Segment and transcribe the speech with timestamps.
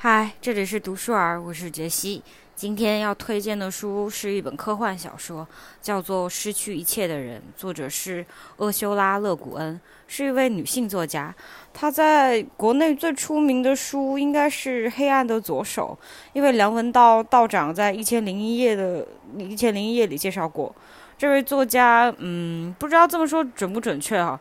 [0.00, 2.22] 嗨，这里是读书儿，我是杰西。
[2.54, 5.44] 今天要推荐的书是一本科幻小说，
[5.82, 8.24] 叫做《失去一切的人》，作者是
[8.58, 11.34] 厄修拉·勒古恩，是一位女性作家。
[11.74, 15.98] 她在国内最出名的书应该是《黑暗的左手》，
[16.32, 19.04] 因为梁文道道长在《一千零一夜》的
[19.40, 20.72] 《一千零一夜》里介绍过
[21.18, 22.14] 这位作家。
[22.18, 24.38] 嗯，不知道这么说准不准确啊？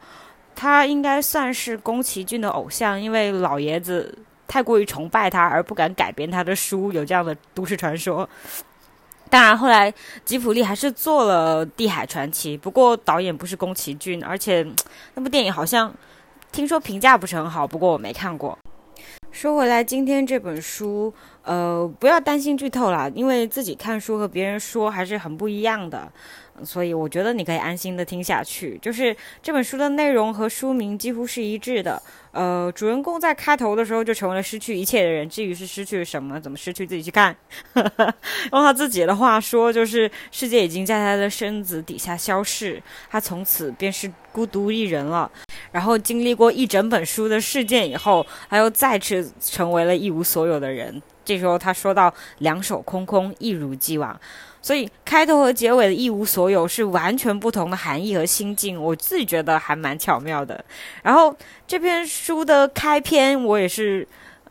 [0.53, 4.15] 他应该算是宫崎骏的偶像，因为老爷子。
[4.47, 8.27] 太过于崇拜他而不敢改编他的书，有这样的都市传说。
[9.29, 14.65] 当然，后来吉普力还是做了《地海传奇》，不过导演不是宫崎骏，而且
[15.15, 15.93] 那部电影好像
[16.51, 18.57] 听说评价不是很好，不过我没看过。
[19.29, 26.09] 说回来，今天这本书，呃，不要担心剧透啦，因为自己看书和别人说还是很不一样的。
[26.63, 32.01] 所以我觉得你可以安心的听下去，就是这本书的内容和书名几乎是一致的。
[32.31, 37.35] 呃，主人公在开头的时候就成为了失去一切的人，至于是失去什么，怎么失去，自己去看。
[38.51, 45.31] 用他自己的话说，就是世界已经在他的身子底下消逝，他从此便是孤独一人了。
[45.71, 51.01] 然后经历过一整本书的事件以后，他又再次成为了一无所有的人。
[51.27, 54.17] 这时候他说到：“两手空空，一如既往。”
[54.61, 60.63] 所以开头和结尾的一无所有是完全不同的含义和心境，我自己觉得还蛮巧妙的。
[61.03, 61.35] 然后
[61.67, 64.05] 这篇书的开篇，我也是，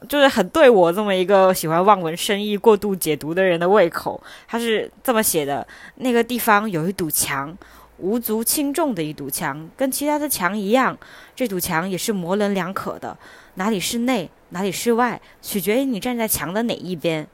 [0.08, 4.22] 就是很对我这么一个喜欢望文生义、过度解读的人的胃口。
[4.46, 5.66] 他是这么写的：
[5.96, 7.54] 那个地方有一堵墙，
[7.98, 10.96] 无足轻重的一堵墙，跟其他的墙一样。
[11.34, 13.16] 这堵墙也是模棱两可的，
[13.54, 17.26] 哪里是内，哪里是外，取决于你站在墙的哪一边。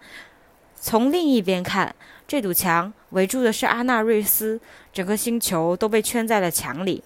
[0.77, 1.95] 从另一边看。
[2.29, 4.59] 这堵墙围住的是阿纳瑞斯，
[4.91, 7.05] 整个星球都被圈在了墙里。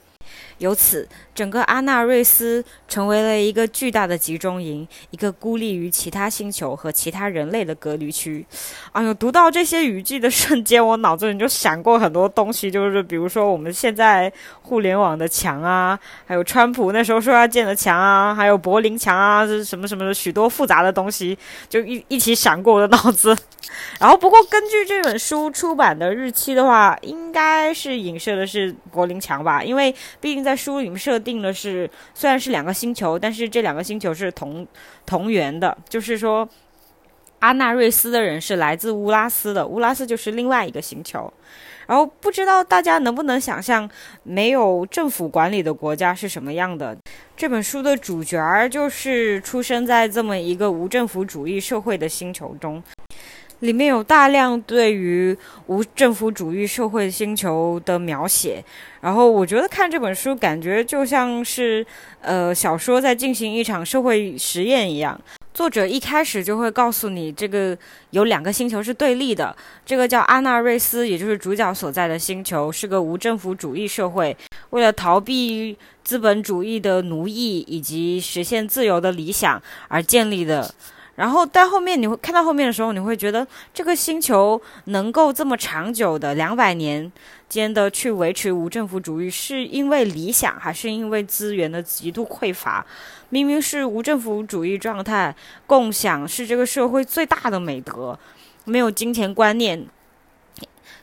[0.59, 8.45] 由此，整个阿纳瑞斯成为了一个巨大的集中营，一个孤立于其他星球和其他人类的隔离区。
[8.93, 14.33] 哎呦，读到这些语句的瞬间，我脑子里就闪过很多东西，就是比如说我们现在
[14.63, 21.37] 互联网的墙啊，还有川普那时候说要建的墙啊，还有柏林墙啊，这什么什么的许多复杂的东西，
[21.69, 23.37] 就一一起闪过我的脑子。
[23.99, 29.95] 然后，不过根据这本书出版的日期的话，应该是影射的是柏林墙吧，因为。
[30.21, 34.65] 毕竟在书里面设定的是，虽然是两个星球，但是这两个星球是同
[35.05, 35.77] 同源的。
[35.89, 36.49] 就是说，
[37.41, 41.33] 阿纳瑞斯的人是来自乌拉斯的，乌拉斯就是另外一个星球。
[41.89, 43.89] 然后不知道大家能不能想象，
[44.23, 46.97] 没有政府管理的国家是什么样的？
[47.37, 52.81] 这本书的主角儿就是出生在这么一个无政府主义社会的星球中。
[53.61, 55.37] 里面有大量对于
[55.67, 58.63] 无政府主义社会星球的描写，
[59.01, 61.85] 然后我觉得看这本书感觉就像是，
[62.21, 65.19] 呃，小说在进行一场社会实验一样。
[65.55, 67.75] 作者一开始就会告诉你，这个
[68.11, 69.57] 有两个星球是对立的，
[69.87, 74.37] 这个叫阿纳瑞斯，也就是主角所在的星球，是个无政府主义社会，
[74.69, 75.75] 为了逃避
[76.05, 80.75] 资本主义的奴役以及实现自由的理想而建立的。
[81.17, 87.11] 然后在后面你会看到后面的时候，你会觉得这个星球能够这么长久的两百年
[87.49, 92.85] 间的去维持无政府主义，是因为理想还是因为资源的极度匮乏？
[93.31, 95.35] 明明是无政府主义状态，
[95.67, 98.19] 共享是这个社会最大的美德，
[98.65, 99.87] 没有金钱观念，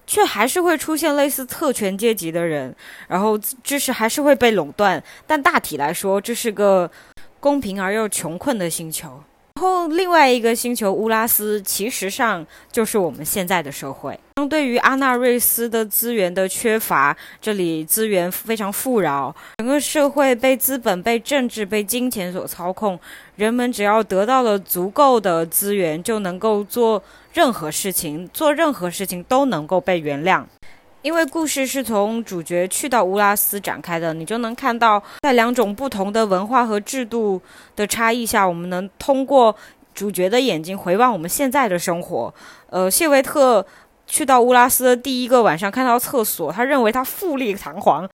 [0.06, 2.74] 却还是会出现类似特权阶级的人，
[3.07, 5.03] 然后知识还是会被垄断。
[5.25, 6.90] 但大体来说，这是个
[7.40, 9.24] 公平而又穷困的星球。
[9.63, 14.19] 后另外一个星球乌拉斯，其实上就是我们现在的社会。
[14.35, 23.00] 相对于阿纳瑞斯的资源的缺乏，这里资源非常富饶，整个社会被资本、被政治、被金钱所操控。
[23.38, 27.01] 人们只要得到了足够的资源，就能够做
[27.34, 30.44] 任何事情，做任何事情都能够被原谅。
[31.03, 37.39] 因为故事是从主角去到乌拉斯展开的，你就能看到，在两种不同的文化和制度
[37.75, 39.53] 的差异下，我们能通过
[39.93, 42.33] 主角的眼睛回望我们现在的生活。
[42.69, 43.65] 呃，谢维特
[44.07, 48.09] 去到乌拉斯的第一个晚上，看到厕所，他认为它富丽堂皇。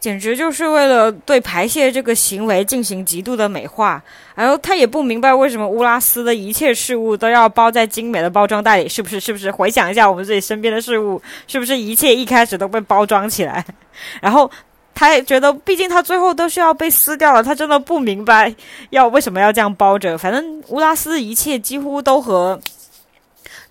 [0.00, 4.00] 简直就是为了对排泄这个行为进行极度的美化，
[4.34, 9.18] 然后他也不明白为什么乌拉斯的一切事物都要包在精美的包装袋里，是不是？
[9.18, 9.50] 是不是？
[9.50, 13.64] 回想一下我们自己身边的事物，是不是一切一开始都被包装起来？
[14.22, 14.48] 然后
[14.94, 18.54] 他也觉得，毕竟他最后都是要被撕掉了，他真的不明白
[18.90, 20.16] 要为什么要这样包着。
[20.16, 22.60] 反正乌拉斯一切几乎都和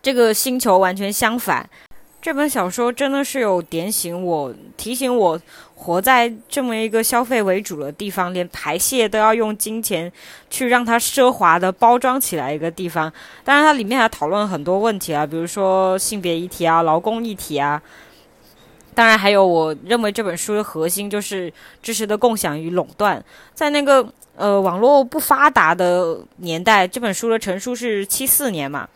[0.02, 1.70] 这个星球完全相反。
[2.20, 5.40] 这本小说真的是有点醒我，提醒我
[5.80, 10.12] 活在这么一个消费为主的地方，连排泄都要用金钱
[10.50, 13.14] 去让它奢华的包装起来一个地方。
[13.44, 17.82] 当然，它里面还讨论很多问题啊，比如说性别议题啊、劳工议题啊。
[18.96, 21.54] 当然，还有我认为这本书的核心就是
[21.84, 23.24] 知识的共享与垄断。
[23.54, 24.04] 在那个
[24.38, 28.88] 呃网络不发达的年代，这本书的成书是七四年嘛。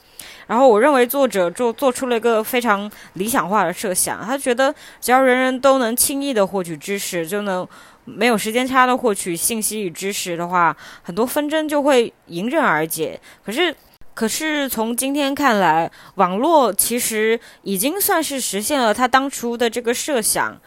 [0.47, 7.65] 然后我认为作者做做出了一个非常理想化的设想，他觉得只要人人都能轻易的获取知识，就能
[8.03, 13.17] 没有时间差的获取信息与知识的话，很多纷争就会迎刃而解。
[13.45, 13.73] 可是，
[14.13, 20.59] 可是从今天看来，网络其实已经算是实现了他当初的这个设想，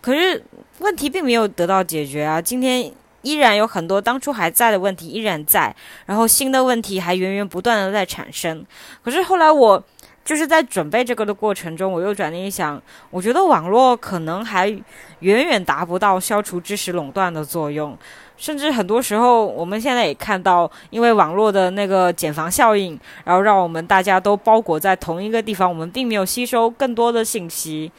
[0.00, 0.42] 可是
[0.78, 2.40] 问题并没有得到解决啊！
[2.40, 2.90] 今天。
[3.22, 5.74] 依然有很多当初还在的问题依然在，
[6.06, 8.64] 然后新的问题还源源不断的在产生。
[9.02, 9.82] 可是后来我
[10.24, 12.80] 就是在准备这个的过程中，我又转念一想，
[13.10, 14.68] 我觉得网络可能还
[15.20, 17.96] 远远达不到消除知识垄断的作用，
[18.36, 27.90] 甚至很多时候我们现在也看到，因为网络的那个茧房效应，然后让我们大家都包裹在同一个地方，我们并没有吸收更多的信息。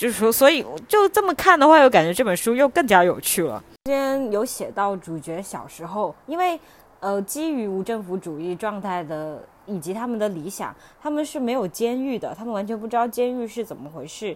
[0.00, 3.62] 就是说，所以就这么看的话，又感觉这本书又更加有趣了。
[3.84, 6.58] 今天有写到主角小时候，因为
[7.00, 14.34] 呃，基于无政府主义状态的以及他们的理想，他们是没有监狱的，他们完全不知道监狱是怎么回事，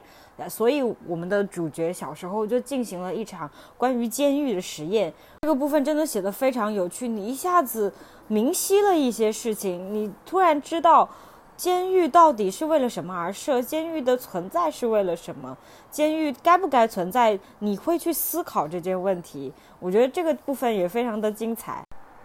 [0.51, 5.11] 所以我们的主角小时候就进行了一场关于监狱的实验。
[5.41, 7.91] 这个部分真的写的非常有趣，你一下子
[8.29, 11.09] 明晰了一些事情，你突然知道。
[11.57, 13.63] 监狱到底是为了什么而设？
[13.63, 15.57] 监狱的存在是为了什么？
[15.91, 17.39] 监狱该不该存在？
[17.61, 19.53] 你会去思考这件问题。
[19.79, 21.83] 我觉得这个部分也非常的精彩。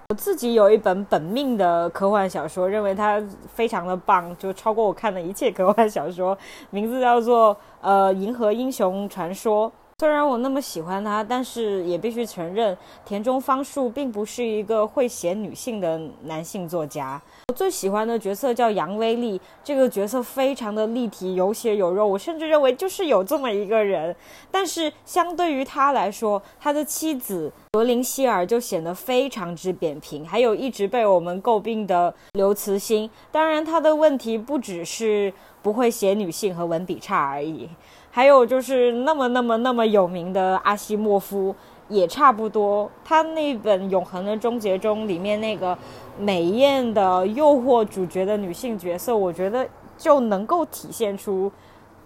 [0.09, 3.21] 我自己有一本本命的科幻小说，认为它
[3.53, 6.35] 非常的棒，就超过我看的一切科幻小说。
[6.71, 9.69] 名字叫做《呃银河英雄传说》。
[9.99, 17.21] 虽然我那么喜欢他，但是也必须承认，田中芳树并不是一个会写女性的男性作家。
[17.49, 22.07] 我最喜欢的角色叫杨威利，这个角色非常的立体，有血有肉。
[22.07, 24.15] 我甚至认为就是有这么一个人。
[24.49, 30.25] 但是相对于他来说，他的妻子格林希尔就显得非常之扁平。
[30.25, 37.67] 还有一直被我们诟病的刘慈欣，当然他的问题不只是不会写女性和文笔差而已。
[38.11, 41.55] 还有就是那么那么那么有名的阿西莫夫
[41.87, 45.77] 也差不多，他那本《永恒的终结》中里面那个
[46.17, 49.67] 美艳的诱惑主角的女性角色，我觉得
[49.97, 51.51] 就能够体现出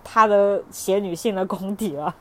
[0.04, 2.14] 他的写女性的功底了，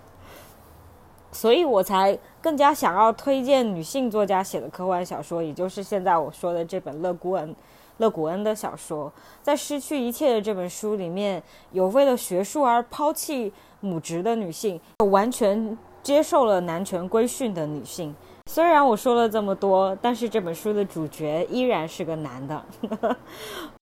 [1.33, 7.55] 所以我才更加想要推荐女性作家写的科幻小说，也就是现在我说的这本勒古恩。
[7.99, 9.13] 勒古恩的小说，
[9.43, 11.41] 在失去一切的这本书里面
[11.71, 13.53] 有为了学术而抛弃
[13.83, 14.81] 母职的女性，
[15.11, 18.15] 完全接受了男权规训的女性。
[18.47, 22.65] 虽然我说了这么多，但是这本书的主角依然是个男的。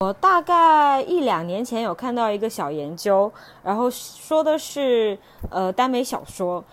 [0.01, 3.31] 我大概一两年前有看到一个小研究，
[3.63, 5.17] 然后说的是
[5.49, 6.63] 呃耽美小说。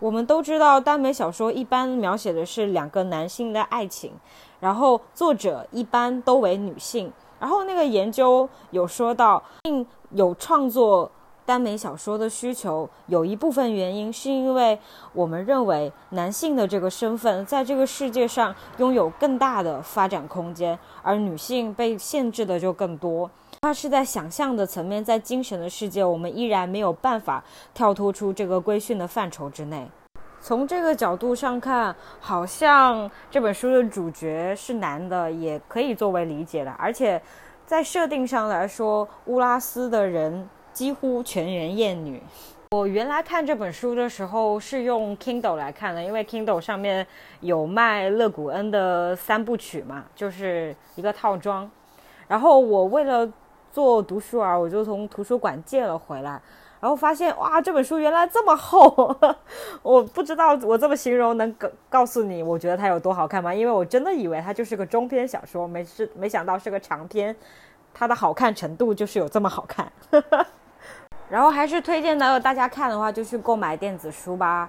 [0.00, 4.12] 我们都知道耽美小说一般描写的是两个男性的爱情。
[4.58, 7.12] 然后作者一般都为女性。
[7.38, 11.10] 然后那个研究有说到，并有创作
[11.50, 14.78] 耽美小说的需求，有一部分原因是因为
[15.12, 23.28] 我们认为男性的这个身份在这个世界上拥有更大的发展空间，而女性被限制的就更多。
[23.62, 27.42] 它是在想象的层面，在精神的世界，我们依然没有办法
[27.74, 29.90] 跳脱出这个规训的范畴之内。
[30.40, 36.70] 从这个角度上看，好像这本书的主角是男的，也可以作为理解的。
[36.78, 37.20] 而且，
[37.66, 42.22] 在设定上来说，乌拉斯的人几乎全员厌女。
[42.70, 47.06] 我原来看这本书的时候是用 Kindle 来看的，因为 Kindle 上面
[47.40, 51.68] 有卖勒古恩的三部曲嘛，就是一个套装。
[52.28, 53.28] 然后我为了
[53.72, 56.40] 做读书儿，我就从图书馆借了回来。
[56.80, 59.14] 然后发现哇，这本书原来这么厚，
[59.82, 63.52] 我不知道我这么形容能告告诉你，我觉得它有多好看吗？
[63.52, 67.36] 因为我真的以为它就是个中篇小说，没是没想到是个长篇，
[67.92, 69.92] 它的好看程度就是有这么好看。
[71.30, 74.68] 然后还是推荐的大家看的话，就去购买电子书吧。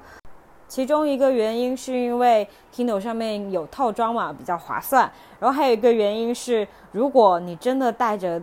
[0.68, 5.12] 其中一个原因是因为 Kindle 上面有套装嘛，比较划算。
[5.40, 8.42] 然后还有一个原因是，如果你真的带着。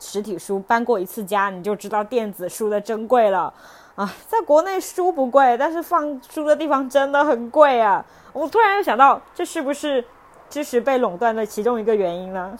[0.00, 3.54] 实体书搬过一次家，你就知道电子书的珍贵了
[3.94, 4.12] 啊！
[4.26, 8.04] 在国内书不贵，但是放书的地方真的很贵啊！
[8.32, 10.04] 我突然又想到，这是不是
[10.48, 12.58] 知识被垄断的其中一个原因呢？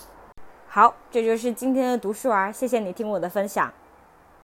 [0.68, 3.68] 好，这就是今天的读书儿，谢谢你听我的分享。